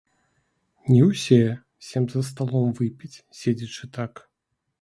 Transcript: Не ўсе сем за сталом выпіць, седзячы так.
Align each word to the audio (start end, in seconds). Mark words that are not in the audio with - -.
Не 0.93 1.01
ўсе 1.09 1.37
сем 1.89 2.09
за 2.13 2.21
сталом 2.31 2.69
выпіць, 2.81 3.23
седзячы 3.41 3.85
так. 4.01 4.27